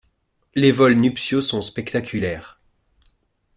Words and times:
Les 0.55 0.71
vols 0.71 0.95
nuptiaux 0.95 1.41
sont 1.41 1.61
spectaculaires. 1.61 2.59